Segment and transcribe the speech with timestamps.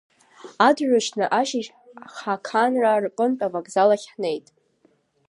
[0.67, 1.69] Адырҩаҽны ашьыжь
[2.15, 4.47] Ҳақанраа рҟынтә авокзал ахь ҳнеит.